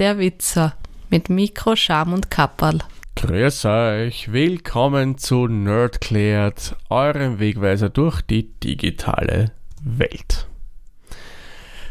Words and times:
der 0.00 0.18
Witzer 0.18 0.72
mit 1.10 1.28
Mikro, 1.28 1.76
Scham 1.76 2.14
und 2.14 2.30
Kapperl. 2.30 2.78
Grüß 3.16 3.66
euch, 3.66 4.32
willkommen 4.32 5.18
zu 5.18 5.46
Nerdklärt, 5.46 6.74
eurem 6.88 7.38
Wegweiser 7.38 7.90
durch 7.90 8.22
die 8.22 8.50
digitale 8.60 9.52
Welt. 9.82 10.48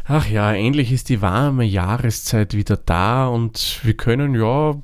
Ach 0.06 0.26
ja, 0.28 0.52
endlich 0.52 0.90
ist 0.90 1.08
die 1.08 1.22
warme 1.22 1.62
Jahreszeit 1.64 2.52
wieder 2.52 2.76
da 2.76 3.28
und 3.28 3.78
wir 3.84 3.94
können 3.94 4.34
ja 4.34 4.74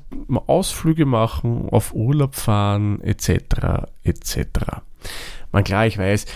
Ausflüge 0.47 1.05
machen, 1.05 1.67
auf 1.69 1.93
Urlaub 1.93 2.33
fahren, 2.33 3.01
etc. 3.01 3.89
etc. 4.05 4.37
Man 5.51 5.65
klar, 5.65 5.85
ich 5.85 5.97
weiß, 5.97 6.27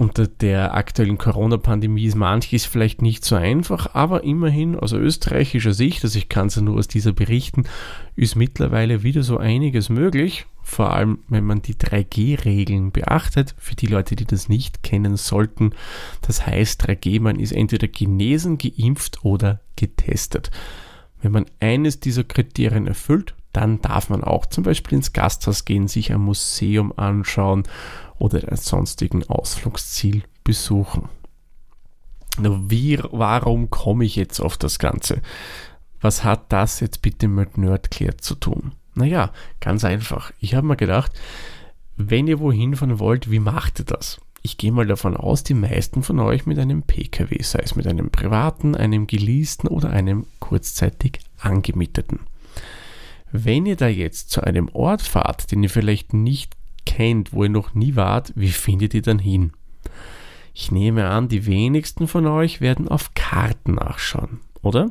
unter 0.00 0.26
der 0.26 0.72
aktuellen 0.72 1.18
Corona-Pandemie 1.18 2.06
ist 2.06 2.14
manches 2.14 2.64
vielleicht 2.64 3.02
nicht 3.02 3.22
so 3.22 3.36
einfach, 3.36 3.94
aber 3.94 4.24
immerhin 4.24 4.74
aus 4.74 4.94
österreichischer 4.94 5.74
Sicht, 5.74 6.02
also 6.02 6.16
ich 6.16 6.30
kann 6.30 6.46
es 6.46 6.56
ja 6.56 6.62
nur 6.62 6.78
aus 6.78 6.88
dieser 6.88 7.12
berichten, 7.12 7.64
ist 8.16 8.34
mittlerweile 8.34 9.02
wieder 9.02 9.22
so 9.22 9.36
einiges 9.36 9.90
möglich. 9.90 10.46
Vor 10.62 10.94
allem, 10.94 11.18
wenn 11.28 11.44
man 11.44 11.60
die 11.60 11.74
3G-Regeln 11.74 12.92
beachtet. 12.92 13.54
Für 13.58 13.76
die 13.76 13.88
Leute, 13.88 14.16
die 14.16 14.24
das 14.24 14.48
nicht 14.48 14.82
kennen 14.82 15.18
sollten, 15.18 15.72
das 16.22 16.46
heißt 16.46 16.82
3G, 16.88 17.20
man 17.20 17.38
ist 17.38 17.52
entweder 17.52 17.86
genesen, 17.86 18.56
geimpft 18.56 19.22
oder 19.22 19.60
getestet. 19.76 20.50
Wenn 21.20 21.32
man 21.32 21.44
eines 21.60 22.00
dieser 22.00 22.24
Kriterien 22.24 22.86
erfüllt, 22.86 23.34
dann 23.52 23.82
darf 23.82 24.08
man 24.08 24.24
auch 24.24 24.46
zum 24.46 24.64
Beispiel 24.64 24.96
ins 24.96 25.12
Gasthaus 25.12 25.66
gehen, 25.66 25.88
sich 25.88 26.10
ein 26.10 26.20
Museum 26.20 26.96
anschauen 26.96 27.64
oder 28.20 28.48
ein 28.48 28.56
sonstigen 28.56 29.28
Ausflugsziel 29.28 30.22
besuchen. 30.44 31.08
Wie, 32.38 32.98
warum 33.10 33.70
komme 33.70 34.04
ich 34.04 34.14
jetzt 34.14 34.40
auf 34.40 34.56
das 34.56 34.78
Ganze? 34.78 35.20
Was 36.00 36.22
hat 36.22 36.52
das 36.52 36.80
jetzt 36.80 37.02
bitte 37.02 37.28
mit 37.28 37.58
Nerdcare 37.58 38.16
zu 38.16 38.34
tun? 38.34 38.72
Naja, 38.94 39.32
ganz 39.60 39.84
einfach. 39.84 40.32
Ich 40.38 40.54
habe 40.54 40.66
mir 40.66 40.76
gedacht, 40.76 41.12
wenn 41.96 42.26
ihr 42.26 42.40
wohin 42.40 42.76
fahren 42.76 42.98
wollt, 42.98 43.30
wie 43.30 43.40
macht 43.40 43.80
ihr 43.80 43.84
das? 43.84 44.20
Ich 44.42 44.56
gehe 44.56 44.72
mal 44.72 44.86
davon 44.86 45.16
aus, 45.16 45.42
die 45.44 45.54
meisten 45.54 46.02
von 46.02 46.18
euch 46.18 46.46
mit 46.46 46.58
einem 46.58 46.82
Pkw, 46.82 47.42
sei 47.42 47.60
es 47.60 47.76
mit 47.76 47.86
einem 47.86 48.10
privaten, 48.10 48.74
einem 48.74 49.06
geleasten 49.06 49.68
oder 49.68 49.90
einem 49.90 50.26
kurzzeitig 50.38 51.20
angemieteten. 51.38 52.20
Wenn 53.32 53.66
ihr 53.66 53.76
da 53.76 53.86
jetzt 53.86 54.30
zu 54.30 54.42
einem 54.42 54.68
Ort 54.72 55.02
fahrt, 55.02 55.52
den 55.52 55.62
ihr 55.62 55.70
vielleicht 55.70 56.14
nicht 56.14 56.56
kennt, 56.90 57.32
wo 57.32 57.44
ihr 57.44 57.50
noch 57.50 57.74
nie 57.74 57.94
wart, 57.94 58.32
wie 58.34 58.50
findet 58.50 58.94
ihr 58.94 59.02
dann 59.02 59.20
hin? 59.20 59.52
Ich 60.52 60.72
nehme 60.72 61.08
an, 61.08 61.28
die 61.28 61.46
wenigsten 61.46 62.08
von 62.08 62.26
euch 62.26 62.60
werden 62.60 62.88
auf 62.88 63.14
Karten 63.14 63.74
nachschauen, 63.74 64.40
oder? 64.60 64.90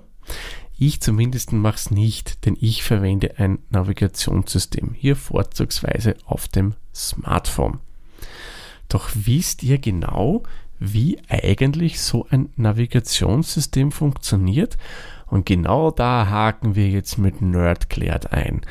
Ich 0.78 1.02
zumindest 1.02 1.52
mache 1.52 1.76
es 1.76 1.92
nicht, 1.92 2.46
denn 2.46 2.56
ich 2.60 2.84
verwende 2.84 3.38
ein 3.38 3.60
Navigationssystem, 3.70 4.94
hier 4.94 5.18
vorzugsweise 5.18 6.16
auf 6.26 6.48
dem 6.48 6.74
Smartphone. 6.96 7.80
Doch 8.88 9.10
wisst 9.14 9.62
ihr 9.62 9.78
genau, 9.78 10.44
wie 10.80 11.20
eigentlich 11.28 12.00
so 12.00 12.28
ein 12.30 12.50
Navigationssystem 12.56 13.92
funktioniert? 13.92 14.78
Und 15.28 15.46
genau 15.46 15.92
da 15.92 16.28
haken 16.28 16.76
wir 16.76 16.90
jetzt 16.90 17.18
mit 17.18 17.42
Nerdklärt 17.42 18.32
ein 18.32 18.62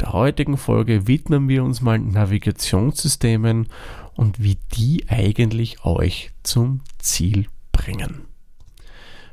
der 0.00 0.12
heutigen 0.12 0.56
Folge 0.56 1.06
widmen 1.06 1.48
wir 1.48 1.64
uns 1.64 1.80
mal 1.80 1.98
Navigationssystemen 1.98 3.68
und 4.14 4.42
wie 4.42 4.58
die 4.74 5.04
eigentlich 5.08 5.84
euch 5.84 6.30
zum 6.42 6.80
Ziel 6.98 7.46
bringen. 7.72 8.22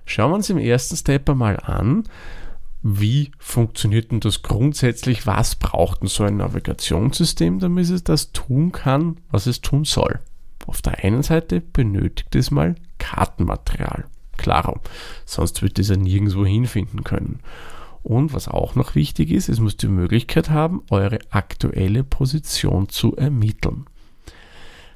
Schauen 0.06 0.32
wir 0.32 0.36
uns 0.36 0.50
im 0.50 0.58
ersten 0.58 0.96
Step 0.96 1.30
einmal 1.30 1.60
an, 1.60 2.04
wie 2.82 3.32
funktioniert 3.38 4.12
denn 4.12 4.22
das 4.22 4.42
grundsätzlich? 4.42 5.28
Was 5.28 5.56
braucht 5.56 6.02
denn 6.02 6.08
so 6.08 6.24
ein 6.24 6.38
Navigationssystem, 6.38 7.60
damit 7.60 7.90
es 7.90 8.04
das 8.04 8.32
tun 8.32 8.72
kann, 8.72 9.18
was 9.30 9.48
es 9.48 9.62
tun 9.62 9.84
soll? 9.84 10.20
Auf 10.66 10.82
der 10.82 11.04
einen 11.04 11.24
Seite 11.24 11.62
benötigt 11.62 12.36
es 12.36 12.52
mal 12.52 12.76
Kartenmaterial. 13.00 14.06
Klar, 14.38 14.80
sonst 15.26 15.62
wird 15.62 15.78
es 15.80 15.90
ja 15.90 15.98
nirgendwo 15.98 16.46
hinfinden 16.46 17.04
können. 17.04 17.40
Und 18.04 18.34
was 18.34 18.48
auch 18.48 18.76
noch 18.76 18.96
wichtig 18.96 19.32
ist, 19.32 19.50
es 19.50 19.60
muss 19.60 19.78
die 19.78 19.88
Möglichkeit 19.88 20.50
haben, 20.50 20.84
eure 20.90 21.20
aktuelle 21.30 22.04
Position 22.04 22.90
zu 22.90 23.16
ermitteln. 23.16 23.86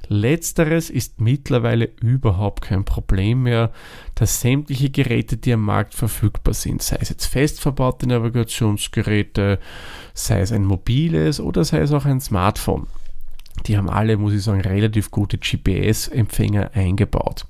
Letzteres 0.08 0.90
ist 0.90 1.20
mittlerweile 1.20 1.88
überhaupt 2.00 2.62
kein 2.62 2.84
Problem 2.84 3.44
mehr, 3.44 3.72
dass 4.14 4.40
sämtliche 4.40 4.90
Geräte, 4.90 5.38
die 5.38 5.52
am 5.52 5.62
Markt 5.62 5.94
verfügbar 5.94 6.54
sind, 6.54 6.82
sei 6.82 6.98
es 7.00 7.08
jetzt 7.08 7.26
fest 7.26 7.60
verbaute 7.60 8.06
Navigationsgeräte, 8.06 9.58
sei 10.12 10.40
es 10.40 10.52
ein 10.52 10.64
mobiles 10.64 11.40
oder 11.40 11.64
sei 11.64 11.78
es 11.78 11.92
auch 11.92 12.04
ein 12.04 12.20
Smartphone, 12.20 12.86
die 13.66 13.78
haben 13.78 13.88
alle, 13.88 14.18
muss 14.18 14.34
ich 14.34 14.42
sagen, 14.42 14.60
relativ 14.60 15.10
gute 15.10 15.38
GPS-Empfänger 15.38 16.72
eingebaut 16.74 17.46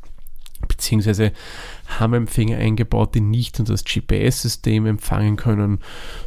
beziehungsweise 0.85 1.33
haben 1.99 2.13
Empfänger 2.13 2.59
eingebaut, 2.59 3.15
die 3.15 3.21
nicht 3.21 3.59
nur 3.59 3.67
das 3.67 3.85
GPS-System 3.85 4.87
empfangen 4.87 5.37
können, 5.37 5.79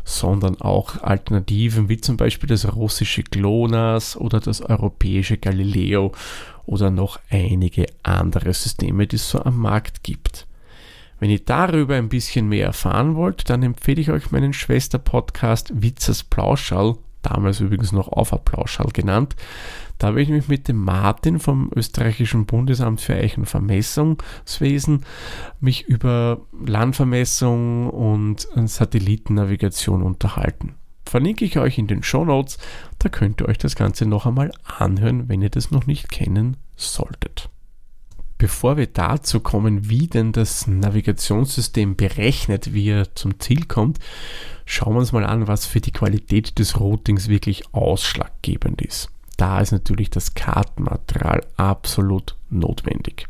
sondern 0.04 0.60
auch 0.60 1.04
Alternativen 1.04 1.90
wie 1.90 1.98
zum 1.98 2.18
Beispiel 2.18 2.50
das 2.50 2.76
russische 2.76 3.22
GLONASS 3.24 4.18
oder 4.18 4.40
das 4.40 4.62
europäische 4.62 5.38
Galileo 5.38 6.12
oder 6.66 6.90
noch 6.90 7.20
einige 7.30 7.86
andere 8.02 8.54
Systeme, 8.54 9.06
die 9.06 9.18
es 9.18 9.30
so 9.30 9.44
am 9.44 9.58
Markt 9.58 10.02
gibt. 10.04 10.48
Wenn 11.20 11.30
ihr 11.30 11.44
darüber 11.44 11.96
ein 11.96 12.10
bisschen 12.10 12.50
mehr 12.50 12.66
erfahren 12.66 13.16
wollt, 13.16 13.50
dann 13.50 13.62
empfehle 13.62 14.02
ich 14.02 14.10
euch 14.10 14.32
meinen 14.32 14.54
Schwester-Podcast 14.54 15.82
Witzers 15.82 16.24
Plauschall, 16.24 16.96
damals 17.22 17.60
übrigens 17.60 17.92
noch 17.92 18.08
Auf 18.10 18.34
Plauschall 18.46 18.92
genannt. 18.92 19.36
Da 19.98 20.08
habe 20.08 20.22
ich 20.22 20.30
mich 20.30 20.48
mit 20.48 20.68
dem 20.68 20.84
Martin 20.84 21.40
vom 21.40 21.72
österreichischen 21.76 22.46
Bundesamt 22.46 23.02
für 23.02 23.16
Eichenvermessungswesen 23.16 25.04
mich 25.60 25.88
über 25.88 26.42
Landvermessung 26.66 27.90
und 27.90 28.48
Satellitennavigation 28.56 30.04
unterhalten. 30.04 30.76
Verlinke 31.06 31.46
ich 31.46 31.58
euch 31.58 31.78
in 31.78 31.88
den 31.88 32.04
Show 32.04 32.26
Notes, 32.26 32.58
da 33.00 33.10
könnt 33.10 33.42
ihr 33.42 33.48
euch 33.48 33.58
das 33.58 33.76
Ganze 33.76 34.06
noch 34.06 34.26
einmal 34.26 34.52
anhören, 34.64 35.30
wenn 35.30 35.42
ihr 35.42 35.50
das 35.50 35.72
noch 35.72 35.88
nicht 35.88 36.12
kennen 36.12 36.58
solltet. 36.76 37.50
Bevor 38.38 38.78
wir 38.78 38.88
dazu 38.88 39.40
kommen, 39.40 39.90
wie 39.90 40.08
denn 40.08 40.32
das 40.32 40.68
Navigationssystem 40.68 41.96
berechnet, 41.96 42.74
wie 42.74 42.90
er 42.90 43.16
zum 43.16 43.40
Ziel 43.40 43.66
kommt, 43.66 44.00
schauen 44.66 44.94
wir 44.94 45.00
uns 45.00 45.12
mal 45.12 45.26
an, 45.26 45.48
was 45.48 45.66
für 45.66 45.82
die 45.82 45.92
Qualität 45.92 46.60
des 46.60 46.80
Routings 46.80 47.30
wirklich 47.30 47.74
ausschlaggebend 47.74 48.82
ist 48.82 49.10
da 49.38 49.62
ist 49.62 49.72
natürlich 49.72 50.10
das 50.10 50.34
Kartenmaterial 50.34 51.46
absolut 51.56 52.36
notwendig. 52.50 53.28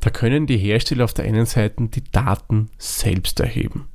Da 0.00 0.10
können 0.10 0.46
die 0.46 0.58
Hersteller 0.58 1.04
auf 1.04 1.14
der 1.14 1.24
einen 1.24 1.46
Seite 1.46 1.88
die 1.88 2.04
Daten 2.12 2.70
selbst 2.78 3.40
erheben. 3.40 3.88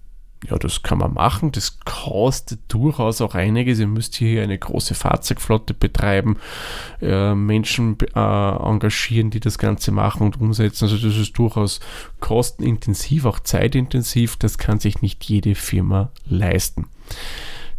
Ja, 0.50 0.57
das 0.57 0.81
kann 0.81 0.97
man 0.97 1.13
machen. 1.13 1.52
Das 1.52 1.79
kostet 1.81 2.62
durchaus 2.68 3.22
auch 3.22 3.35
einiges. 3.35 3.79
Ihr 3.79 3.88
müsst 3.88 4.16
hier 4.16 4.41
eine 4.41 4.57
große 4.57 4.96
Fahrzeugflotte 4.96 5.75
betreiben, 5.75 6.38
äh, 7.00 7.36
Menschen 7.36 7.98
äh, 8.16 8.19
engagieren, 8.19 9.30
die 9.30 9.39
das 9.39 9.60
Ganze 9.60 9.92
machen 9.92 10.24
und 10.24 10.42
umsetzen. 10.42 10.86
Also 10.86 10.98
das 10.98 11.16
ist 11.16 11.38
durchaus 11.38 11.80
kostenintensiv, 12.21 13.25
auch 13.25 13.39
zeitintensiv. 13.39 14.36
Das 14.38 14.57
kann 14.57 14.80
sich 14.80 15.04
nicht 15.04 15.24
jede 15.25 15.54
Firma 15.54 16.10
leisten. 16.25 16.88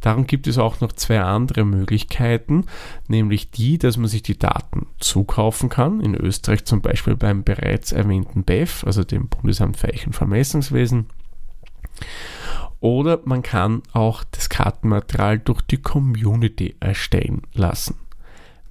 Darum 0.01 0.27
gibt 0.27 0.47
es 0.49 0.59
auch 0.59 0.81
noch 0.81 0.93
zwei 0.93 1.21
andere 1.21 1.65
Möglichkeiten, 1.65 2.67
nämlich 3.07 3.51
die, 3.53 3.79
dass 3.79 3.97
man 3.97 4.09
sich 4.09 4.23
die 4.23 4.39
Daten 4.39 4.87
zukaufen 4.99 5.69
kann. 5.69 6.01
In 6.01 6.15
Österreich 6.15 6.65
zum 6.65 6.83
Beispiel 6.83 7.17
beim 7.17 7.45
bereits 7.45 7.93
erwähnten 7.93 8.43
BEF, 8.43 8.85
also 8.85 9.05
dem 9.05 9.29
Bundesamt 9.29 9.77
für 9.77 9.89
Eichenvermessungswesen. 9.89 11.07
Oder 12.83 13.21
man 13.25 13.43
kann 13.43 13.83
auch 13.93 14.25
das 14.33 14.49
Kartenmaterial 14.49 15.39
durch 15.39 15.63
die 15.63 15.81
Community 15.81 16.75
erstellen 16.81 17.43
lassen. 17.55 17.95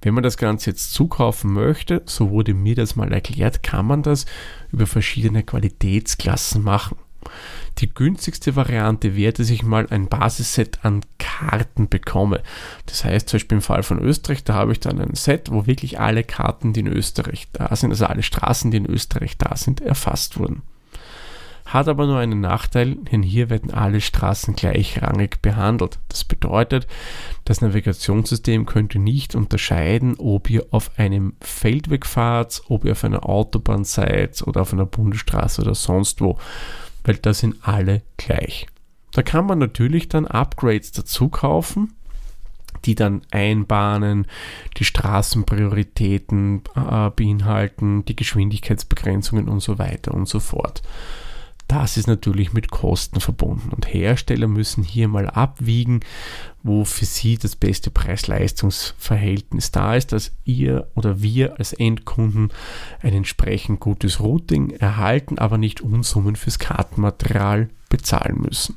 Wenn 0.02 0.12
man 0.12 0.22
das 0.22 0.36
Ganze 0.36 0.68
jetzt 0.68 0.92
zukaufen 0.92 1.54
möchte, 1.54 2.02
so 2.04 2.28
wurde 2.28 2.52
mir 2.52 2.74
das 2.74 2.94
mal 2.94 3.10
erklärt, 3.10 3.62
kann 3.62 3.86
man 3.86 4.02
das 4.02 4.26
über 4.70 4.86
verschiedene 4.86 5.42
Qualitätsklassen 5.42 6.62
machen. 6.62 6.98
Die 7.78 7.88
günstigste 7.88 8.54
Variante 8.54 9.16
wäre, 9.16 9.32
dass 9.32 9.48
ich 9.48 9.62
mal 9.62 9.86
ein 9.88 10.08
Basisset 10.08 10.84
an 10.84 11.00
Karten 11.18 11.88
bekomme. 11.88 12.42
Das 12.84 13.06
heißt, 13.06 13.30
zum 13.30 13.38
Beispiel 13.38 13.56
im 13.56 13.62
Fall 13.62 13.82
von 13.82 13.98
Österreich, 13.98 14.44
da 14.44 14.52
habe 14.52 14.72
ich 14.72 14.80
dann 14.80 15.00
ein 15.00 15.14
Set, 15.14 15.50
wo 15.50 15.66
wirklich 15.66 16.00
alle 16.00 16.22
Karten, 16.22 16.74
die 16.74 16.80
in 16.80 16.86
Österreich 16.86 17.48
da 17.54 17.74
sind, 17.74 17.92
also 17.92 18.04
alle 18.04 18.22
Straßen, 18.22 18.70
die 18.70 18.76
in 18.76 18.86
Österreich 18.86 19.38
da 19.38 19.56
sind, 19.56 19.80
erfasst 19.80 20.38
wurden. 20.38 20.60
Hat 21.72 21.88
aber 21.88 22.06
nur 22.06 22.18
einen 22.18 22.40
Nachteil, 22.40 22.96
denn 22.96 23.22
hier 23.22 23.48
werden 23.48 23.72
alle 23.72 24.00
Straßen 24.00 24.54
gleichrangig 24.54 25.40
behandelt. 25.40 25.98
Das 26.08 26.24
bedeutet, 26.24 26.86
das 27.44 27.60
Navigationssystem 27.60 28.66
könnte 28.66 28.98
nicht 28.98 29.34
unterscheiden, 29.34 30.16
ob 30.18 30.50
ihr 30.50 30.66
auf 30.70 30.98
einem 30.98 31.34
Feldweg 31.40 32.04
fahrt, 32.04 32.62
ob 32.68 32.84
ihr 32.84 32.92
auf 32.92 33.04
einer 33.04 33.26
Autobahn 33.28 33.84
seid 33.84 34.42
oder 34.42 34.62
auf 34.62 34.72
einer 34.72 34.86
Bundesstraße 34.86 35.62
oder 35.62 35.74
sonst 35.74 36.20
wo 36.20 36.38
weil 37.04 37.16
da 37.16 37.34
sind 37.34 37.56
alle 37.62 38.02
gleich. 38.16 38.66
Da 39.12 39.22
kann 39.22 39.46
man 39.46 39.58
natürlich 39.58 40.08
dann 40.08 40.26
Upgrades 40.26 40.92
dazu 40.92 41.28
kaufen, 41.28 41.94
die 42.84 42.94
dann 42.94 43.22
Einbahnen, 43.30 44.26
die 44.78 44.84
Straßenprioritäten 44.84 46.62
äh, 46.74 47.10
beinhalten, 47.10 48.04
die 48.04 48.16
Geschwindigkeitsbegrenzungen 48.16 49.48
und 49.48 49.60
so 49.60 49.78
weiter 49.78 50.14
und 50.14 50.28
so 50.28 50.40
fort. 50.40 50.82
Das 51.72 51.96
ist 51.96 52.06
natürlich 52.06 52.52
mit 52.52 52.70
Kosten 52.70 53.18
verbunden 53.18 53.70
und 53.70 53.86
Hersteller 53.94 54.46
müssen 54.46 54.84
hier 54.84 55.08
mal 55.08 55.30
abwiegen, 55.30 56.00
wo 56.62 56.84
für 56.84 57.06
sie 57.06 57.38
das 57.38 57.56
beste 57.56 57.90
Preis-Leistungs-Verhältnis 57.90 59.70
da 59.70 59.96
ist, 59.96 60.12
dass 60.12 60.32
ihr 60.44 60.90
oder 60.94 61.22
wir 61.22 61.58
als 61.58 61.72
Endkunden 61.72 62.52
ein 63.00 63.14
entsprechend 63.14 63.80
gutes 63.80 64.20
Routing 64.20 64.68
erhalten, 64.72 65.38
aber 65.38 65.56
nicht 65.56 65.80
Unsummen 65.80 66.36
fürs 66.36 66.58
Kartenmaterial 66.58 67.70
bezahlen 67.88 68.42
müssen. 68.42 68.76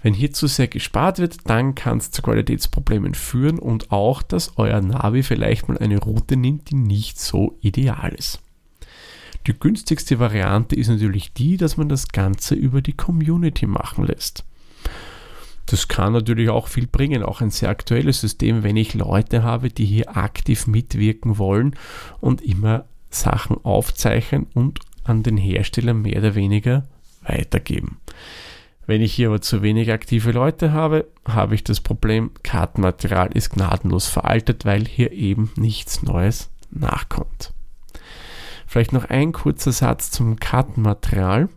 Wenn 0.00 0.14
hier 0.14 0.32
zu 0.32 0.46
sehr 0.46 0.68
gespart 0.68 1.18
wird, 1.18 1.50
dann 1.50 1.74
kann 1.74 1.98
es 1.98 2.12
zu 2.12 2.22
Qualitätsproblemen 2.22 3.14
führen 3.14 3.58
und 3.58 3.90
auch, 3.90 4.22
dass 4.22 4.56
euer 4.56 4.80
Navi 4.80 5.24
vielleicht 5.24 5.68
mal 5.68 5.78
eine 5.78 5.98
Route 5.98 6.36
nimmt, 6.36 6.70
die 6.70 6.76
nicht 6.76 7.18
so 7.18 7.58
ideal 7.60 8.14
ist. 8.16 8.38
Die 9.46 9.58
günstigste 9.58 10.18
Variante 10.18 10.76
ist 10.76 10.88
natürlich 10.88 11.32
die, 11.32 11.56
dass 11.56 11.76
man 11.76 11.88
das 11.88 12.08
Ganze 12.08 12.54
über 12.54 12.82
die 12.82 12.92
Community 12.92 13.66
machen 13.66 14.04
lässt. 14.04 14.44
Das 15.66 15.88
kann 15.88 16.14
natürlich 16.14 16.48
auch 16.48 16.68
viel 16.68 16.86
bringen, 16.86 17.22
auch 17.22 17.40
ein 17.40 17.50
sehr 17.50 17.68
aktuelles 17.68 18.20
System, 18.20 18.62
wenn 18.62 18.76
ich 18.76 18.94
Leute 18.94 19.42
habe, 19.42 19.68
die 19.68 19.84
hier 19.84 20.16
aktiv 20.16 20.66
mitwirken 20.66 21.36
wollen 21.38 21.74
und 22.20 22.40
immer 22.40 22.86
Sachen 23.10 23.62
aufzeichnen 23.64 24.46
und 24.54 24.80
an 25.04 25.22
den 25.22 25.36
Hersteller 25.36 25.94
mehr 25.94 26.18
oder 26.18 26.34
weniger 26.34 26.86
weitergeben. 27.22 27.98
Wenn 28.86 29.02
ich 29.02 29.12
hier 29.12 29.28
aber 29.28 29.42
zu 29.42 29.60
wenig 29.60 29.92
aktive 29.92 30.32
Leute 30.32 30.72
habe, 30.72 31.06
habe 31.26 31.54
ich 31.54 31.62
das 31.64 31.82
Problem, 31.82 32.30
Kartenmaterial 32.42 33.30
ist 33.34 33.50
gnadenlos 33.50 34.06
veraltet, 34.06 34.64
weil 34.64 34.86
hier 34.86 35.12
eben 35.12 35.50
nichts 35.56 36.02
Neues 36.02 36.50
nachkommt. 36.70 37.52
Vielleicht 38.68 38.92
noch 38.92 39.06
ein 39.06 39.32
kurzer 39.32 39.72
Satz 39.72 40.10
zum 40.10 40.36
Kartenmaterial. 40.36 41.48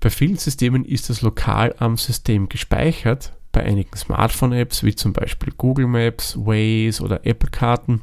Bei 0.00 0.10
vielen 0.10 0.36
Systemen 0.36 0.84
ist 0.84 1.08
das 1.08 1.22
lokal 1.22 1.74
am 1.78 1.96
System 1.96 2.50
gespeichert. 2.50 3.32
Bei 3.52 3.62
einigen 3.62 3.96
Smartphone-Apps 3.96 4.82
wie 4.82 4.94
zum 4.94 5.14
Beispiel 5.14 5.54
Google 5.56 5.86
Maps, 5.86 6.36
Waze 6.36 7.02
oder 7.02 7.24
Apple 7.24 7.50
Karten, 7.50 8.02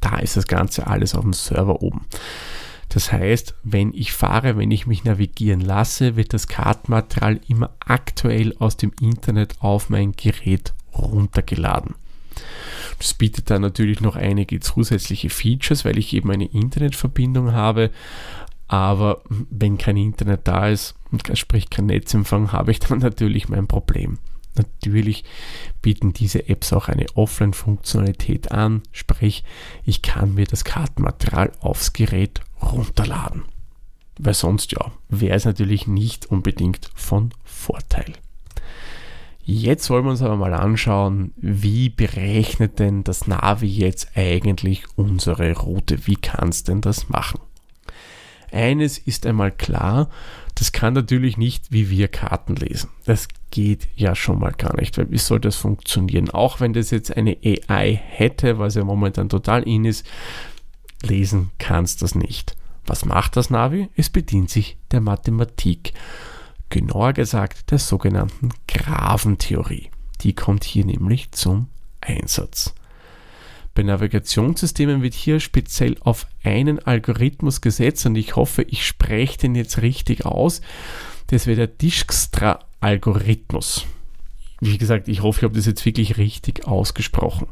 da 0.00 0.18
ist 0.18 0.38
das 0.38 0.46
Ganze 0.46 0.86
alles 0.86 1.14
auf 1.14 1.22
dem 1.22 1.34
Server 1.34 1.82
oben. 1.82 2.06
Das 2.88 3.12
heißt, 3.12 3.54
wenn 3.62 3.92
ich 3.92 4.12
fahre, 4.12 4.56
wenn 4.56 4.70
ich 4.70 4.86
mich 4.86 5.04
navigieren 5.04 5.60
lasse, 5.60 6.16
wird 6.16 6.32
das 6.32 6.48
Kartenmaterial 6.48 7.38
immer 7.48 7.70
aktuell 7.80 8.54
aus 8.58 8.78
dem 8.78 8.92
Internet 9.00 9.56
auf 9.60 9.90
mein 9.90 10.12
Gerät 10.12 10.72
runtergeladen. 10.94 11.94
Das 12.98 13.14
bietet 13.14 13.50
dann 13.50 13.62
natürlich 13.62 14.00
noch 14.00 14.16
einige 14.16 14.60
zusätzliche 14.60 15.30
Features, 15.30 15.84
weil 15.84 15.98
ich 15.98 16.12
eben 16.12 16.30
eine 16.30 16.46
Internetverbindung 16.46 17.52
habe. 17.52 17.90
Aber 18.68 19.22
wenn 19.28 19.76
kein 19.76 19.96
Internet 19.96 20.40
da 20.44 20.68
ist, 20.68 20.94
sprich 21.34 21.68
kein 21.68 21.86
Netzempfang, 21.86 22.52
habe 22.52 22.70
ich 22.70 22.80
dann 22.80 22.98
natürlich 22.98 23.48
mein 23.48 23.66
Problem. 23.66 24.18
Natürlich 24.54 25.24
bieten 25.80 26.12
diese 26.12 26.48
Apps 26.48 26.72
auch 26.72 26.88
eine 26.88 27.06
Offline-Funktionalität 27.14 28.52
an, 28.52 28.82
sprich 28.92 29.44
ich 29.84 30.02
kann 30.02 30.34
mir 30.34 30.46
das 30.46 30.64
Kartenmaterial 30.64 31.52
aufs 31.60 31.92
Gerät 31.92 32.40
runterladen. 32.60 33.44
Weil 34.18 34.34
sonst 34.34 34.72
ja, 34.72 34.92
wäre 35.08 35.36
es 35.36 35.46
natürlich 35.46 35.86
nicht 35.86 36.26
unbedingt 36.26 36.90
von 36.94 37.32
Vorteil. 37.44 38.12
Jetzt 39.44 39.90
wollen 39.90 40.04
wir 40.04 40.10
uns 40.10 40.22
aber 40.22 40.36
mal 40.36 40.54
anschauen, 40.54 41.32
wie 41.36 41.88
berechnet 41.88 42.78
denn 42.78 43.02
das 43.02 43.26
Navi 43.26 43.66
jetzt 43.66 44.16
eigentlich 44.16 44.84
unsere 44.94 45.52
Route? 45.52 46.06
Wie 46.06 46.16
kann 46.16 46.50
es 46.50 46.62
denn 46.62 46.80
das 46.80 47.08
machen? 47.08 47.40
Eines 48.52 48.98
ist 48.98 49.26
einmal 49.26 49.50
klar, 49.50 50.10
das 50.54 50.72
kann 50.72 50.92
natürlich 50.92 51.38
nicht 51.38 51.72
wie 51.72 51.90
wir 51.90 52.08
Karten 52.08 52.54
lesen. 52.54 52.90
Das 53.04 53.26
geht 53.50 53.88
ja 53.96 54.14
schon 54.14 54.38
mal 54.38 54.52
gar 54.52 54.76
nicht, 54.76 54.96
weil 54.98 55.10
wie 55.10 55.18
soll 55.18 55.40
das 55.40 55.56
funktionieren? 55.56 56.30
Auch 56.30 56.60
wenn 56.60 56.72
das 56.72 56.90
jetzt 56.90 57.16
eine 57.16 57.36
AI 57.42 57.94
hätte, 57.94 58.58
was 58.58 58.74
ja 58.74 58.84
momentan 58.84 59.28
total 59.28 59.62
in 59.62 59.86
ist, 59.86 60.06
lesen 61.02 61.50
kannst 61.58 62.02
das 62.02 62.14
nicht. 62.14 62.54
Was 62.86 63.04
macht 63.04 63.36
das 63.36 63.50
Navi? 63.50 63.88
Es 63.96 64.10
bedient 64.10 64.50
sich 64.50 64.76
der 64.90 65.00
Mathematik. 65.00 65.94
Genauer 66.72 67.12
gesagt 67.12 67.70
der 67.70 67.78
sogenannten 67.78 68.48
Graphentheorie. 68.66 69.90
Die 70.22 70.34
kommt 70.34 70.64
hier 70.64 70.86
nämlich 70.86 71.30
zum 71.32 71.68
Einsatz. 72.00 72.72
Bei 73.74 73.82
Navigationssystemen 73.82 75.02
wird 75.02 75.12
hier 75.12 75.38
speziell 75.38 75.96
auf 76.00 76.26
einen 76.42 76.78
Algorithmus 76.78 77.60
gesetzt 77.60 78.06
und 78.06 78.16
ich 78.16 78.36
hoffe, 78.36 78.62
ich 78.62 78.86
spreche 78.86 79.36
den 79.36 79.54
jetzt 79.54 79.82
richtig 79.82 80.24
aus. 80.24 80.62
Das 81.26 81.46
wäre 81.46 81.56
der 81.56 81.66
Dijkstra-Algorithmus. 81.66 83.84
Wie 84.60 84.78
gesagt, 84.78 85.08
ich 85.08 85.20
hoffe, 85.20 85.40
ich 85.40 85.44
habe 85.44 85.56
das 85.56 85.66
jetzt 85.66 85.84
wirklich 85.84 86.16
richtig 86.16 86.66
ausgesprochen. 86.66 87.48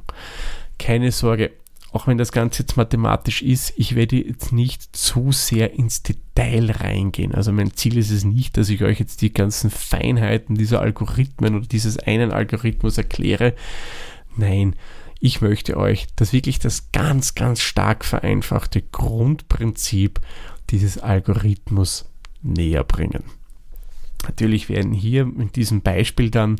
Keine 0.79 1.13
Sorge, 1.13 1.51
auch 1.93 2.07
wenn 2.07 2.17
das 2.17 2.33
Ganze 2.33 2.63
jetzt 2.63 2.79
mathematisch 2.79 3.43
ist, 3.43 3.75
ich 3.77 3.97
werde 3.97 4.17
jetzt 4.17 4.51
nicht 4.51 4.97
zu 4.97 5.31
sehr 5.31 5.75
ins 5.75 6.03
Detail 6.41 6.71
reingehen. 6.71 7.35
Also 7.35 7.53
mein 7.53 7.75
Ziel 7.75 7.99
ist 7.99 8.11
es 8.11 8.25
nicht, 8.25 8.57
dass 8.57 8.69
ich 8.69 8.83
euch 8.83 8.99
jetzt 8.99 9.23
die 9.23 9.33
ganzen 9.33 9.71
Feinheiten 9.71 10.55
dieser 10.55 10.81
Algorithmen 10.81 11.57
oder 11.57 11.67
dieses 11.67 11.99
einen 11.99 12.33
Algorithmus 12.33 12.99
erkläre. 12.99 13.55
Nein, 14.37 14.75
ich 15.21 15.41
möchte 15.41 15.77
euch 15.77 16.07
das 16.17 16.33
wirklich 16.33 16.59
das 16.59 16.93
ganz, 16.93 17.35
ganz 17.35 17.61
stark 17.61 18.05
vereinfachte 18.05 18.81
Grundprinzip 18.81 20.21
dieses 20.71 20.99
Algorithmus 20.99 22.07
näher 22.43 22.85
bringen. 22.85 23.25
Natürlich 24.27 24.69
werden 24.69 24.93
hier 24.93 25.23
in 25.23 25.51
diesem 25.53 25.81
Beispiel 25.81 26.31
dann 26.31 26.57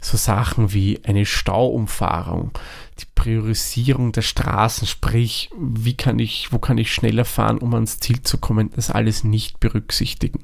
so 0.00 0.16
Sachen 0.16 0.72
wie 0.72 1.00
eine 1.04 1.26
Stauumfahrung, 1.26 2.52
die 3.00 3.06
Priorisierung 3.24 4.12
der 4.12 4.20
Straßen, 4.20 4.86
sprich, 4.86 5.48
wie 5.58 5.96
kann 5.96 6.18
ich, 6.18 6.52
wo 6.52 6.58
kann 6.58 6.76
ich 6.76 6.92
schneller 6.92 7.24
fahren, 7.24 7.56
um 7.56 7.72
ans 7.72 7.98
Ziel 7.98 8.22
zu 8.22 8.36
kommen, 8.36 8.68
das 8.76 8.90
alles 8.90 9.24
nicht 9.24 9.60
berücksichtigen. 9.60 10.40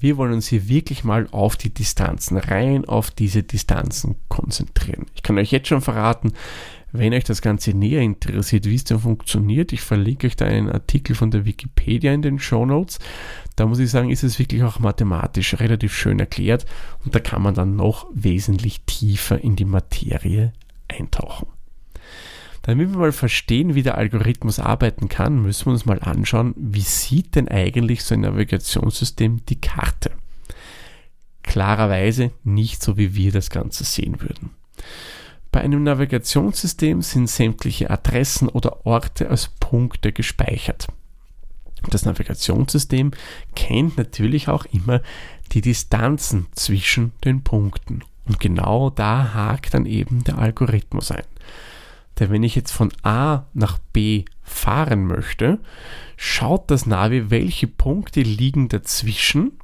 Wir 0.00 0.16
wollen 0.16 0.32
uns 0.32 0.46
hier 0.46 0.66
wirklich 0.66 1.04
mal 1.04 1.28
auf 1.32 1.58
die 1.58 1.68
Distanzen, 1.68 2.38
rein 2.38 2.86
auf 2.86 3.10
diese 3.10 3.42
Distanzen 3.42 4.14
konzentrieren. 4.28 5.04
Ich 5.14 5.22
kann 5.22 5.36
euch 5.36 5.50
jetzt 5.50 5.68
schon 5.68 5.82
verraten, 5.82 6.32
wenn 6.92 7.12
euch 7.12 7.24
das 7.24 7.42
Ganze 7.42 7.74
näher 7.74 8.00
interessiert, 8.00 8.64
wie 8.64 8.76
es 8.76 8.84
denn 8.84 9.00
funktioniert, 9.00 9.74
ich 9.74 9.82
verlinke 9.82 10.26
euch 10.26 10.36
da 10.36 10.46
einen 10.46 10.70
Artikel 10.70 11.14
von 11.14 11.30
der 11.30 11.44
Wikipedia 11.44 12.14
in 12.14 12.22
den 12.22 12.38
Show 12.38 12.64
Notes. 12.64 13.00
Da 13.54 13.66
muss 13.66 13.80
ich 13.80 13.90
sagen, 13.90 14.08
ist 14.08 14.24
es 14.24 14.38
wirklich 14.38 14.62
auch 14.62 14.78
mathematisch 14.78 15.60
relativ 15.60 15.94
schön 15.94 16.20
erklärt 16.20 16.64
und 17.04 17.14
da 17.14 17.20
kann 17.20 17.42
man 17.42 17.54
dann 17.54 17.76
noch 17.76 18.06
wesentlich 18.14 18.80
tiefer 18.86 19.38
in 19.44 19.56
die 19.56 19.66
Materie 19.66 20.54
eintauchen. 20.88 21.53
Damit 22.66 22.92
wir 22.92 22.98
mal 22.98 23.12
verstehen, 23.12 23.74
wie 23.74 23.82
der 23.82 23.98
Algorithmus 23.98 24.58
arbeiten 24.58 25.10
kann, 25.10 25.42
müssen 25.42 25.66
wir 25.66 25.72
uns 25.72 25.84
mal 25.84 26.00
anschauen, 26.00 26.54
wie 26.56 26.80
sieht 26.80 27.34
denn 27.34 27.46
eigentlich 27.46 28.02
so 28.02 28.14
ein 28.14 28.22
Navigationssystem 28.22 29.44
die 29.44 29.60
Karte? 29.60 30.12
Klarerweise 31.42 32.32
nicht 32.42 32.82
so, 32.82 32.96
wie 32.96 33.14
wir 33.14 33.32
das 33.32 33.50
Ganze 33.50 33.84
sehen 33.84 34.22
würden. 34.22 34.50
Bei 35.52 35.60
einem 35.60 35.82
Navigationssystem 35.82 37.02
sind 37.02 37.28
sämtliche 37.28 37.90
Adressen 37.90 38.48
oder 38.48 38.86
Orte 38.86 39.28
als 39.28 39.48
Punkte 39.60 40.12
gespeichert. 40.12 40.86
Das 41.90 42.06
Navigationssystem 42.06 43.10
kennt 43.54 43.98
natürlich 43.98 44.48
auch 44.48 44.64
immer 44.72 45.02
die 45.52 45.60
Distanzen 45.60 46.46
zwischen 46.52 47.12
den 47.26 47.44
Punkten. 47.44 48.00
Und 48.24 48.40
genau 48.40 48.88
da 48.88 49.34
hakt 49.34 49.74
dann 49.74 49.84
eben 49.84 50.24
der 50.24 50.38
Algorithmus 50.38 51.10
ein. 51.10 51.24
Denn 52.18 52.30
wenn 52.30 52.42
ich 52.42 52.54
jetzt 52.54 52.72
von 52.72 52.92
A 53.02 53.46
nach 53.54 53.78
B 53.78 54.24
fahren 54.42 55.06
möchte, 55.06 55.58
schaut 56.16 56.70
das 56.70 56.86
Navi, 56.86 57.30
welche 57.30 57.66
Punkte 57.66 58.22
liegen 58.22 58.68
dazwischen 58.68 59.58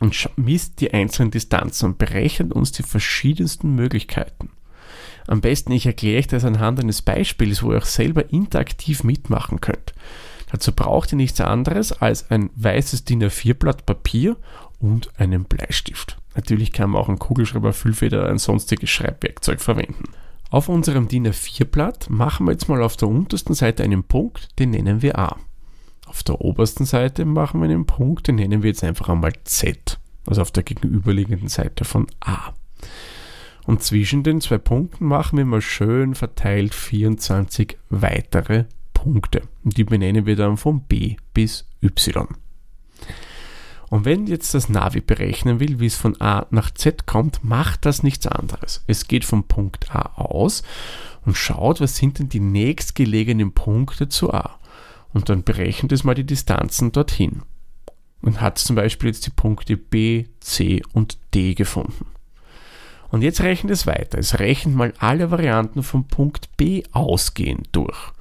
und 0.00 0.28
misst 0.36 0.80
die 0.80 0.92
einzelnen 0.92 1.30
Distanzen 1.30 1.90
und 1.90 1.98
berechnet 1.98 2.52
uns 2.52 2.72
die 2.72 2.82
verschiedensten 2.82 3.74
Möglichkeiten. 3.74 4.50
Am 5.26 5.40
besten 5.40 5.72
ich 5.72 5.86
erkläre 5.86 6.18
euch 6.18 6.26
das 6.26 6.44
anhand 6.44 6.80
eines 6.80 7.00
Beispiels, 7.00 7.62
wo 7.62 7.72
ihr 7.72 7.78
auch 7.78 7.86
selber 7.86 8.30
interaktiv 8.30 9.04
mitmachen 9.04 9.60
könnt. 9.60 9.94
Dazu 10.52 10.72
braucht 10.72 11.12
ihr 11.12 11.16
nichts 11.16 11.40
anderes 11.40 11.92
als 11.92 12.30
ein 12.30 12.50
weißes 12.54 13.04
DIN 13.04 13.24
A4-Blatt 13.24 13.86
Papier 13.86 14.36
und 14.78 15.10
einen 15.18 15.44
Bleistift. 15.44 16.18
Natürlich 16.34 16.72
kann 16.72 16.90
man 16.90 17.00
auch 17.00 17.08
einen 17.08 17.18
Kugelschreiber, 17.18 17.72
Füllfeder 17.72 18.20
oder 18.20 18.30
ein 18.30 18.38
sonstiges 18.38 18.90
Schreibwerkzeug 18.90 19.60
verwenden. 19.60 20.04
Auf 20.54 20.68
unserem 20.68 21.08
DIN 21.08 21.26
A4-Blatt 21.26 22.10
machen 22.10 22.46
wir 22.46 22.52
jetzt 22.52 22.68
mal 22.68 22.80
auf 22.80 22.96
der 22.96 23.08
untersten 23.08 23.54
Seite 23.54 23.82
einen 23.82 24.04
Punkt, 24.04 24.56
den 24.60 24.70
nennen 24.70 25.02
wir 25.02 25.18
A. 25.18 25.36
Auf 26.06 26.22
der 26.22 26.40
obersten 26.40 26.84
Seite 26.84 27.24
machen 27.24 27.60
wir 27.60 27.68
einen 27.68 27.86
Punkt, 27.86 28.28
den 28.28 28.36
nennen 28.36 28.62
wir 28.62 28.70
jetzt 28.70 28.84
einfach 28.84 29.08
einmal 29.08 29.32
Z. 29.42 29.98
also 30.24 30.42
auf 30.42 30.52
der 30.52 30.62
gegenüberliegenden 30.62 31.48
Seite 31.48 31.84
von 31.84 32.06
A. 32.20 32.52
Und 33.66 33.82
zwischen 33.82 34.22
den 34.22 34.40
zwei 34.40 34.58
Punkten 34.58 35.06
machen 35.06 35.38
wir 35.38 35.44
mal 35.44 35.60
schön 35.60 36.14
verteilt 36.14 36.72
24 36.72 37.76
weitere 37.90 38.66
Punkte. 38.92 39.42
Und 39.64 39.76
die 39.76 39.82
benennen 39.82 40.24
wir 40.24 40.36
dann 40.36 40.56
von 40.56 40.82
B 40.82 41.16
bis 41.32 41.68
Y. 41.82 42.28
Und 43.90 44.04
wenn 44.04 44.26
jetzt 44.26 44.54
das 44.54 44.68
Navi 44.68 45.00
berechnen 45.00 45.60
will, 45.60 45.80
wie 45.80 45.86
es 45.86 45.96
von 45.96 46.20
A 46.20 46.46
nach 46.50 46.70
Z 46.70 47.06
kommt, 47.06 47.44
macht 47.44 47.84
das 47.86 48.02
nichts 48.02 48.26
anderes. 48.26 48.82
Es 48.86 49.06
geht 49.06 49.24
vom 49.24 49.44
Punkt 49.44 49.94
A 49.94 50.12
aus 50.16 50.62
und 51.24 51.36
schaut, 51.36 51.80
was 51.80 51.96
sind 51.96 52.18
denn 52.18 52.28
die 52.28 52.40
nächstgelegenen 52.40 53.52
Punkte 53.52 54.08
zu 54.08 54.32
A. 54.32 54.58
Und 55.12 55.28
dann 55.28 55.44
berechnet 55.44 55.92
es 55.92 56.04
mal 56.04 56.14
die 56.14 56.26
Distanzen 56.26 56.92
dorthin. 56.92 57.42
Und 58.20 58.40
hat 58.40 58.58
zum 58.58 58.74
Beispiel 58.74 59.10
jetzt 59.10 59.26
die 59.26 59.30
Punkte 59.30 59.76
B, 59.76 60.24
C 60.40 60.82
und 60.92 61.18
D 61.34 61.54
gefunden. 61.54 62.06
Und 63.10 63.22
jetzt 63.22 63.42
rechnet 63.42 63.72
es 63.72 63.86
weiter. 63.86 64.18
Es 64.18 64.40
rechnet 64.40 64.74
mal 64.74 64.92
alle 64.98 65.30
Varianten 65.30 65.82
vom 65.82 66.08
Punkt 66.08 66.56
B 66.56 66.82
ausgehend 66.90 67.68
durch. 67.72 68.12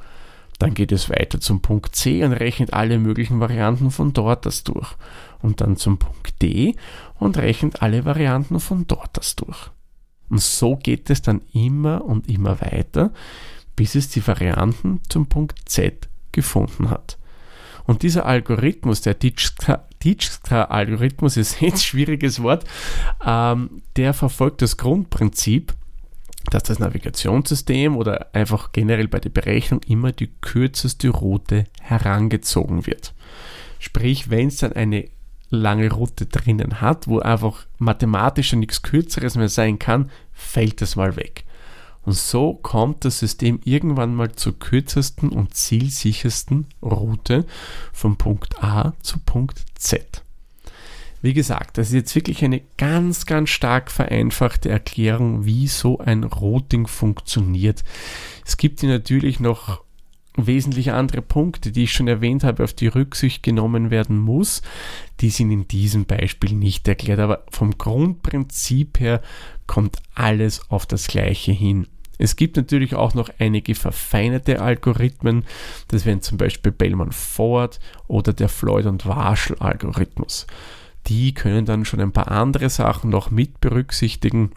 Dann 0.60 0.76
geht 0.76 0.92
es 0.92 1.10
weiter 1.10 1.40
zum 1.40 1.62
Punkt 1.62 1.96
C 1.96 2.24
und 2.24 2.34
rechnet 2.34 2.74
alle 2.74 3.00
möglichen 3.00 3.40
Varianten 3.40 3.92
von 3.92 4.14
dort 4.14 4.46
das 4.46 4.64
durch. 4.64 4.96
Und 5.44 5.62
dann 5.62 5.78
zum 5.78 6.00
Punkt 6.00 6.42
D 6.42 6.76
und 7.20 7.38
rechnet 7.38 7.84
alle 7.84 8.06
Varianten 8.06 8.60
von 8.60 8.88
dort 8.88 9.16
das 9.18 9.36
durch. 9.36 9.70
Und 10.30 10.42
so 10.42 10.76
geht 10.76 11.12
es 11.12 11.22
dann 11.22 11.42
immer 11.54 12.04
und 12.04 12.28
immer 12.28 12.60
weiter, 12.62 13.12
bis 13.76 13.94
es 13.94 14.10
die 14.10 14.26
Varianten 14.26 15.02
zum 15.10 15.28
Punkt 15.28 15.70
Z 15.70 16.10
gefunden 16.32 16.90
hat. 16.90 17.20
Und 17.86 18.04
dieser 18.04 18.26
Algorithmus, 18.26 19.02
der 19.02 19.16
Dijkstra-Algorithmus, 19.16 21.36
ist 21.38 21.62
ein 21.62 21.78
schwieriges 21.78 22.42
Wort, 22.42 22.66
ähm, 23.26 23.82
der 23.96 24.14
verfolgt 24.14 24.62
das 24.62 24.78
Grundprinzip, 24.78 25.74
dass 26.50 26.64
das 26.64 26.80
Navigationssystem 26.80 27.96
oder 27.96 28.34
einfach 28.34 28.72
generell 28.72 29.08
bei 29.08 29.20
der 29.20 29.30
Berechnung 29.30 29.82
immer 29.88 30.12
die 30.12 30.32
kürzeste 30.42 31.10
Route 31.10 31.66
herangezogen 31.82 32.86
wird. 32.86 33.14
Sprich, 33.80 34.30
wenn 34.30 34.48
es 34.48 34.58
dann 34.58 34.74
eine 34.74 35.10
lange 35.54 35.92
Route 35.92 36.26
drinnen 36.26 36.82
hat, 36.82 37.08
wo 37.08 37.20
einfach 37.20 37.66
mathematisch 37.78 38.54
nichts 38.54 38.82
Kürzeres 38.82 39.36
mehr 39.36 39.50
sein 39.50 39.80
kann, 39.80 40.10
fällt 40.32 40.82
das 40.82 40.96
mal 40.96 41.16
weg. 41.16 41.46
Und 42.06 42.14
so 42.14 42.56
kommt 42.56 43.06
das 43.06 43.20
System 43.20 43.60
irgendwann 43.64 44.14
mal 44.14 44.34
zur 44.34 44.58
kürzesten 44.60 45.30
und 45.30 45.54
zielsichersten 45.54 46.66
Route 46.82 47.46
von 47.94 48.18
Punkt 48.18 48.62
A 48.62 48.94
zu 49.02 49.20
Punkt 49.20 49.64
Z. 49.76 50.24
Wie 51.22 51.34
gesagt, 51.34 51.78
das 51.78 51.88
ist 51.88 51.94
jetzt 51.94 52.16
wirklich 52.16 52.44
eine 52.44 52.62
ganz, 52.78 53.26
ganz 53.26 53.50
stark 53.50 53.90
vereinfachte 53.90 54.68
Erklärung, 54.68 55.46
wie 55.46 55.68
so 55.68 56.00
ein 56.00 56.26
Routing 56.26 56.88
funktioniert. 56.88 57.86
Es 58.46 58.58
gibt 58.58 58.82
hier 58.82 58.90
natürlich 58.90 59.40
noch 59.40 59.83
wesentliche 60.36 60.94
andere 60.94 61.22
Punkte, 61.22 61.72
die 61.72 61.84
ich 61.84 61.94
schon 61.94 62.08
erwähnt 62.08 62.44
habe, 62.44 62.64
auf 62.64 62.74
die 62.74 62.88
Rücksicht 62.88 63.44
genommen 63.44 63.92
werden 63.92 64.18
muss. 64.18 64.62
Die 65.20 65.30
sind 65.30 65.52
in 65.52 65.68
diesem 65.68 66.06
Beispiel 66.06 66.54
nicht 66.54 66.88
erklärt, 66.88 67.20
aber 67.20 67.44
vom 67.52 67.78
Grundprinzip 67.78 69.00
her 69.00 69.22
kommt 69.68 69.98
alles 70.16 70.70
auf 70.70 70.86
das 70.86 71.08
Gleiche 71.08 71.52
hin. 71.52 71.88
Es 72.20 72.36
gibt 72.36 72.58
natürlich 72.58 72.96
auch 72.96 73.14
noch 73.16 73.30
einige 73.40 73.76
verfeinerte 73.76 74.62
Algorithmen, 74.62 75.46
das 75.88 76.06
wären 76.06 76.22
zum 76.22 76.38
Beispiel 76.38 76.72
Bellman-Ford 76.72 77.80
oder 78.08 78.34
der 78.34 78.50
Floyd- 78.50 78.86
und 78.86 79.06
Warshall-Algorithmus 79.06 80.48
die 81.08 81.34
können 81.34 81.66
dann 81.66 81.86
schon 81.86 82.00
ein 82.00 82.12
paar 82.12 82.32
andere 82.32 82.70
Sachen 82.70 83.10
noch 83.10 83.32
mit 83.32 83.60
berücksichtigen 83.60 84.52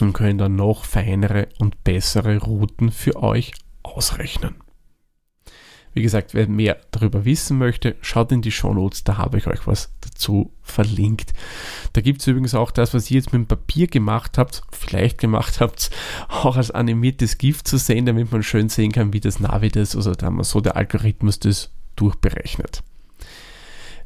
und 0.00 0.12
können 0.12 0.38
dann 0.38 0.56
noch 0.56 0.84
feinere 0.84 1.48
und 1.58 1.82
bessere 1.84 2.38
Routen 2.38 2.90
für 2.92 3.16
euch 3.22 3.52
ausrechnen. 3.82 4.61
Wie 5.94 6.02
gesagt, 6.02 6.32
wer 6.32 6.48
mehr 6.48 6.78
darüber 6.90 7.24
wissen 7.24 7.58
möchte, 7.58 7.96
schaut 8.00 8.32
in 8.32 8.40
die 8.40 8.50
Show 8.50 8.72
Notes, 8.72 9.04
da 9.04 9.18
habe 9.18 9.36
ich 9.36 9.46
euch 9.46 9.66
was 9.66 9.92
dazu 10.00 10.52
verlinkt. 10.62 11.34
Da 11.92 12.00
gibt 12.00 12.22
es 12.22 12.26
übrigens 12.26 12.54
auch 12.54 12.70
das, 12.70 12.94
was 12.94 13.10
ihr 13.10 13.16
jetzt 13.16 13.32
mit 13.32 13.42
dem 13.42 13.46
Papier 13.46 13.88
gemacht 13.88 14.38
habt, 14.38 14.62
vielleicht 14.70 15.18
gemacht 15.18 15.60
habt, 15.60 15.90
auch 16.28 16.56
als 16.56 16.70
animiertes 16.70 17.36
GIF 17.36 17.62
zu 17.62 17.76
sehen, 17.76 18.06
damit 18.06 18.32
man 18.32 18.42
schön 18.42 18.70
sehen 18.70 18.92
kann, 18.92 19.12
wie 19.12 19.20
das 19.20 19.40
Navi 19.40 19.68
das, 19.68 19.94
also 19.94 20.12
da 20.12 20.32
so 20.42 20.60
der 20.60 20.76
Algorithmus 20.76 21.38
das 21.38 21.70
durchberechnet. 21.96 22.82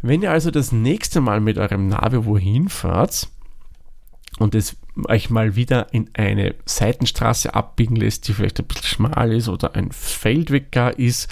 Wenn 0.02 0.23
ihr 0.23 0.33
also 0.33 0.50
das 0.50 0.73
nächste 0.73 1.21
Mal 1.21 1.40
mit 1.40 1.57
eurem 1.57 1.88
Navi 1.88 2.25
wohin 2.25 2.69
fahrt 2.69 3.28
und 4.38 4.55
es 4.55 4.76
euch 5.08 5.30
mal 5.30 5.56
wieder 5.56 5.92
in 5.92 6.10
eine 6.14 6.54
Seitenstraße 6.64 7.54
abbiegen 7.54 7.96
lässt, 7.96 8.28
die 8.28 8.34
vielleicht 8.34 8.58
ein 8.58 8.66
bisschen 8.66 8.86
schmal 8.86 9.32
ist 9.32 9.48
oder 9.48 9.74
ein 9.74 9.92
Feldweg 9.92 10.72
gar 10.72 10.98
ist, 10.98 11.28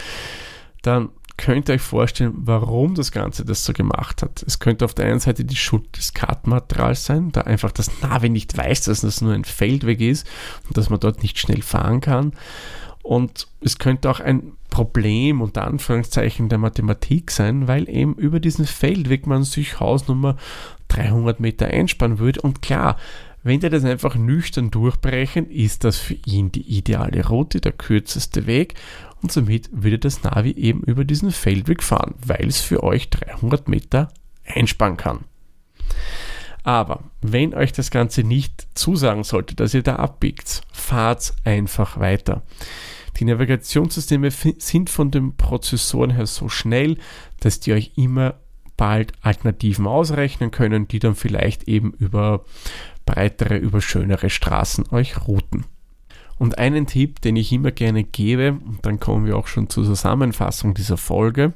dann 0.82 1.10
könnt 1.36 1.68
ihr 1.68 1.74
euch 1.74 1.82
vorstellen, 1.82 2.32
warum 2.36 2.94
das 2.94 3.10
Ganze 3.10 3.44
das 3.44 3.64
so 3.64 3.72
gemacht 3.72 4.22
hat. 4.22 4.44
Es 4.46 4.60
könnte 4.60 4.84
auf 4.84 4.94
der 4.94 5.06
einen 5.06 5.20
Seite 5.20 5.44
die 5.44 5.56
Schuld 5.56 5.96
des 5.96 6.14
Kartenmaterials 6.14 7.04
sein, 7.04 7.32
da 7.32 7.42
einfach 7.42 7.72
das 7.72 8.02
Navi 8.02 8.28
nicht 8.28 8.56
weiß, 8.56 8.82
dass 8.82 9.00
das 9.00 9.20
nur 9.20 9.32
ein 9.32 9.44
Feldweg 9.44 10.00
ist 10.00 10.26
und 10.68 10.76
dass 10.76 10.90
man 10.90 11.00
dort 11.00 11.22
nicht 11.22 11.38
schnell 11.38 11.62
fahren 11.62 12.00
kann. 12.00 12.34
Und 13.02 13.48
es 13.60 13.78
könnte 13.78 14.08
auch 14.08 14.20
ein 14.20 14.52
Problem 14.70 15.42
unter 15.42 15.66
Anführungszeichen 15.66 16.48
der 16.48 16.58
Mathematik 16.58 17.30
sein, 17.30 17.68
weil 17.68 17.88
eben 17.88 18.14
über 18.14 18.40
diesen 18.40 18.64
Feldweg 18.64 19.26
man 19.26 19.44
sich 19.44 19.78
Hausnummer 19.78 20.36
300 20.88 21.38
Meter 21.38 21.66
einsparen 21.66 22.18
würde. 22.18 22.40
Und 22.40 22.62
klar, 22.62 22.96
wenn 23.44 23.60
der 23.60 23.70
das 23.70 23.84
einfach 23.84 24.16
nüchtern 24.16 24.70
durchbrechen, 24.70 25.50
ist 25.50 25.84
das 25.84 25.98
für 25.98 26.16
ihn 26.26 26.50
die 26.50 26.76
ideale 26.78 27.26
Route, 27.26 27.60
der 27.60 27.72
kürzeste 27.72 28.46
Weg 28.46 28.74
und 29.22 29.30
somit 29.30 29.68
würde 29.72 29.98
das 29.98 30.22
Navi 30.22 30.50
eben 30.52 30.82
über 30.82 31.04
diesen 31.04 31.30
Feldweg 31.30 31.82
fahren, 31.82 32.14
weil 32.26 32.46
es 32.46 32.60
für 32.60 32.82
euch 32.82 33.10
300 33.10 33.68
Meter 33.68 34.08
einsparen 34.44 34.96
kann. 34.96 35.24
Aber 36.62 37.04
wenn 37.20 37.54
euch 37.54 37.72
das 37.72 37.90
Ganze 37.90 38.22
nicht 38.22 38.66
zusagen 38.74 39.22
sollte, 39.22 39.54
dass 39.54 39.74
ihr 39.74 39.82
da 39.82 39.96
abbiegt, 39.96 40.62
fahrt 40.72 41.34
einfach 41.44 42.00
weiter. 42.00 42.42
Die 43.18 43.26
Navigationssysteme 43.26 44.30
sind 44.30 44.90
von 44.90 45.10
den 45.10 45.36
Prozessoren 45.36 46.10
her 46.10 46.26
so 46.26 46.48
schnell, 46.48 46.96
dass 47.40 47.60
die 47.60 47.74
euch 47.74 47.92
immer 47.96 48.34
bald 48.76 49.12
Alternativen 49.20 49.86
ausrechnen 49.86 50.50
können, 50.50 50.88
die 50.88 50.98
dann 50.98 51.14
vielleicht 51.14 51.68
eben 51.68 51.92
über 51.92 52.44
breitere, 53.04 53.56
über 53.56 53.80
schönere 53.80 54.30
Straßen 54.30 54.86
euch 54.90 55.26
routen. 55.26 55.64
Und 56.38 56.58
einen 56.58 56.86
Tipp, 56.86 57.20
den 57.20 57.36
ich 57.36 57.52
immer 57.52 57.70
gerne 57.70 58.04
gebe, 58.04 58.52
und 58.52 58.84
dann 58.84 58.98
kommen 58.98 59.26
wir 59.26 59.36
auch 59.36 59.46
schon 59.46 59.70
zur 59.70 59.84
Zusammenfassung 59.84 60.74
dieser 60.74 60.96
Folge, 60.96 61.52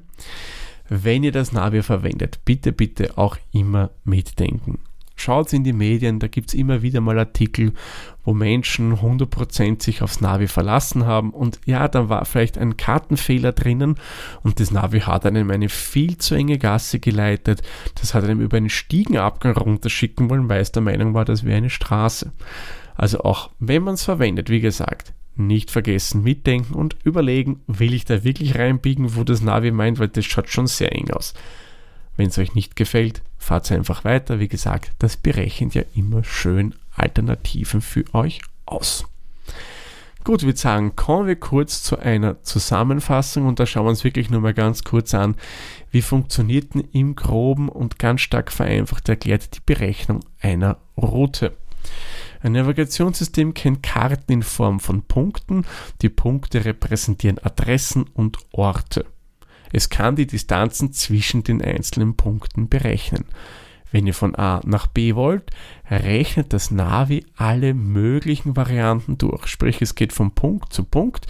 wenn 0.89 1.25
ihr 1.25 1.33
das 1.33 1.53
Navi 1.53 1.83
verwendet, 1.83 2.41
bitte, 2.45 2.73
bitte 2.73 3.19
auch 3.19 3.37
immer 3.53 3.91
mitdenken. 4.05 4.79
Schaut 5.21 5.53
in 5.53 5.65
die 5.65 5.73
Medien, 5.73 6.21
da 6.21 6.29
gibt 6.29 6.51
es 6.51 6.55
immer 6.55 6.83
wieder 6.83 7.01
mal 7.01 7.19
Artikel, 7.19 7.73
wo 8.25 8.35
Menschen 8.35 8.95
100% 8.95 9.83
sich 9.83 10.01
aufs 10.01 10.21
Navi 10.21 10.47
verlassen 10.47 11.07
haben 11.07 11.31
und 11.31 11.61
ja, 11.67 11.89
da 11.89 12.09
war 12.09 12.25
vielleicht 12.25 12.57
ein 12.57 12.77
Kartenfehler 12.77 13.51
drinnen 13.51 13.97
und 14.45 14.61
das 14.61 14.71
Navi 14.71 15.01
hat 15.01 15.27
einem 15.27 15.51
eine 15.51 15.69
viel 15.69 16.19
zu 16.19 16.37
enge 16.37 16.57
Gasse 16.57 17.01
geleitet. 17.01 17.63
Das 18.01 18.15
hat 18.15 18.23
einem 18.23 18.41
über 18.41 18.59
einen 18.59 18.71
Stiegenabgang 18.71 19.57
runterschicken 19.57 20.31
wollen, 20.31 20.49
weil 20.49 20.61
es 20.61 20.71
der 20.71 20.83
Meinung 20.83 21.15
war, 21.15 21.25
das 21.25 21.43
wäre 21.43 21.57
eine 21.57 21.71
Straße. 21.71 22.31
Also 22.95 23.21
auch 23.21 23.51
wenn 23.59 23.83
man 23.83 23.95
es 23.95 24.05
verwendet, 24.05 24.51
wie 24.51 24.61
gesagt, 24.61 25.15
nicht 25.35 25.73
vergessen 25.73 26.23
mitdenken 26.23 26.75
und 26.75 26.97
überlegen, 27.03 27.61
will 27.67 27.93
ich 27.93 28.05
da 28.05 28.23
wirklich 28.23 28.57
reinbiegen, 28.57 29.17
wo 29.17 29.25
das 29.25 29.43
Navi 29.43 29.73
meint, 29.73 29.99
weil 29.99 30.09
das 30.09 30.27
schaut 30.27 30.49
schon 30.49 30.69
sehr 30.69 30.93
eng 30.93 31.11
aus. 31.11 31.35
Wenn 32.17 32.29
es 32.29 32.39
euch 32.39 32.55
nicht 32.55 32.77
gefällt, 32.77 33.23
fahrt 33.49 33.73
einfach 33.73 34.05
weiter. 34.05 34.41
Wie 34.41 34.49
gesagt, 34.49 34.93
das 34.99 35.17
berechnet 35.17 35.75
ja 35.75 35.83
immer 35.95 36.23
schön 36.23 36.75
Alternativen 36.95 37.81
für 37.81 38.05
euch 38.13 38.43
aus. 38.67 39.07
Gut, 40.23 40.43
ich 40.43 40.47
würde 40.47 40.59
sagen, 40.59 40.95
kommen 40.95 41.27
wir 41.27 41.37
kurz 41.37 41.83
zu 41.83 41.99
einer 41.99 42.43
Zusammenfassung 42.43 43.47
und 43.47 43.59
da 43.59 43.65
schauen 43.65 43.87
wir 43.87 43.91
uns 43.91 44.05
wirklich 44.05 44.29
nur 44.29 44.43
mal 44.43 44.53
ganz 44.53 44.85
kurz 44.85 45.15
an, 45.15 45.35
wie 45.91 46.03
funktioniert 46.03 46.75
denn 46.75 46.89
im 46.93 47.17
groben 47.17 47.71
und 47.71 47.99
ganz 47.99 48.21
stark 48.21 48.53
vereinfacht 48.53 49.09
erklärt 49.09 49.57
die 49.57 49.63
Berechnung 49.65 50.21
einer 50.43 50.77
Route. 50.99 51.57
Ein 52.43 52.53
Navigationssystem 52.53 53.55
kennt 53.55 53.83
Karten 53.83 54.31
in 54.31 54.43
Form 54.43 54.79
von 54.79 55.03
Punkten. 55.03 55.65
Die 56.03 56.11
Punkte 56.11 56.67
repräsentieren 56.67 57.39
Adressen 57.39 58.05
und 58.13 58.37
Orte. 58.53 59.07
Es 59.73 59.89
kann 59.89 60.17
die 60.17 60.27
Distanzen 60.27 60.93
zwischen 60.93 61.45
den 61.45 61.63
einzelnen 61.63 62.17
Punkten 62.17 62.69
berechnen. 62.69 63.25
Wenn 63.91 64.07
ihr 64.07 64.15
von 64.15 64.35
A 64.35 64.61
nach 64.65 64.87
B 64.87 65.15
wollt, 65.15 65.51
rechnet 65.91 66.53
das 66.53 66.71
Navi 66.71 67.25
alle 67.37 67.75
möglichen 67.75 68.57
Varianten 68.57 69.17
durch. 69.17 69.47
Sprich, 69.47 69.81
es 69.81 69.95
geht 69.95 70.13
von 70.13 70.33
Punkt 70.33 70.73
zu 70.73 70.85
Punkt 70.85 71.27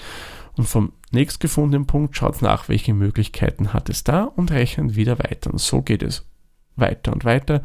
und 0.56 0.66
vom 0.66 0.92
nächstgefundenen 1.12 1.86
Punkt 1.86 2.16
schaut 2.16 2.42
nach, 2.42 2.68
welche 2.68 2.94
Möglichkeiten 2.94 3.72
hat 3.72 3.88
es 3.88 4.02
da 4.02 4.24
und 4.24 4.50
rechnet 4.50 4.96
wieder 4.96 5.18
weiter. 5.20 5.52
Und 5.52 5.60
so 5.60 5.82
geht 5.82 6.02
es 6.02 6.26
weiter 6.74 7.12
und 7.12 7.24
weiter, 7.24 7.62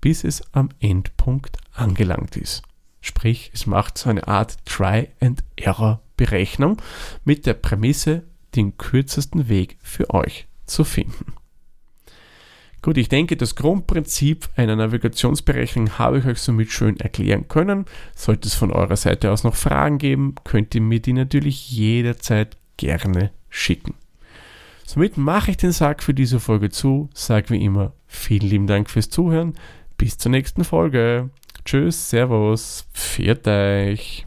bis 0.00 0.24
es 0.24 0.42
am 0.54 0.70
Endpunkt 0.80 1.58
angelangt 1.74 2.36
ist. 2.36 2.62
Sprich, 3.02 3.50
es 3.52 3.66
macht 3.66 3.98
so 3.98 4.08
eine 4.08 4.26
Art 4.28 4.56
Try-and-Error-Berechnung 4.64 6.80
mit 7.24 7.46
der 7.46 7.54
Prämisse, 7.54 8.22
den 8.54 8.76
kürzesten 8.76 9.48
Weg 9.48 9.78
für 9.82 10.10
euch 10.10 10.46
zu 10.66 10.84
finden. 10.84 11.34
Gut, 12.82 12.98
ich 12.98 13.08
denke, 13.08 13.36
das 13.36 13.54
Grundprinzip 13.54 14.48
einer 14.56 14.74
Navigationsberechnung 14.74 15.98
habe 15.98 16.18
ich 16.18 16.26
euch 16.26 16.38
somit 16.38 16.72
schön 16.72 16.98
erklären 16.98 17.46
können. 17.46 17.86
Sollte 18.16 18.48
es 18.48 18.54
von 18.54 18.72
eurer 18.72 18.96
Seite 18.96 19.30
aus 19.30 19.44
noch 19.44 19.54
Fragen 19.54 19.98
geben, 19.98 20.34
könnt 20.42 20.74
ihr 20.74 20.80
mir 20.80 20.98
die 20.98 21.12
natürlich 21.12 21.70
jederzeit 21.70 22.56
gerne 22.76 23.30
schicken. 23.50 23.94
Somit 24.84 25.16
mache 25.16 25.52
ich 25.52 25.56
den 25.58 25.70
Sack 25.70 26.02
für 26.02 26.12
diese 26.12 26.40
Folge 26.40 26.70
zu, 26.70 27.08
sage 27.14 27.50
wie 27.50 27.64
immer 27.64 27.92
vielen 28.08 28.48
lieben 28.48 28.66
Dank 28.66 28.90
fürs 28.90 29.10
Zuhören, 29.10 29.54
bis 29.96 30.18
zur 30.18 30.32
nächsten 30.32 30.64
Folge. 30.64 31.30
Tschüss, 31.64 32.10
Servus, 32.10 32.88
pfiat 32.92 33.46
euch. 33.46 34.26